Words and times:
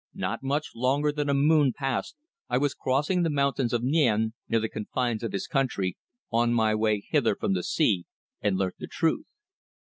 Not 0.15 0.41
much 0.41 0.71
longer 0.73 1.11
than 1.11 1.29
a 1.29 1.33
moon 1.35 1.73
past 1.73 2.15
I 2.49 2.57
was 2.57 2.73
crossing 2.73 3.21
the 3.21 3.29
mountains 3.29 3.71
of 3.71 3.83
Niene, 3.83 4.33
near 4.49 4.59
the 4.59 4.67
confines 4.67 5.21
of 5.21 5.31
his 5.31 5.45
country, 5.45 5.95
on 6.31 6.55
my 6.55 6.73
way 6.73 7.05
hither 7.11 7.35
from 7.35 7.53
the 7.53 7.61
sea, 7.61 8.05
and 8.41 8.57
learnt 8.57 8.77
the 8.79 8.87
truth. 8.87 9.27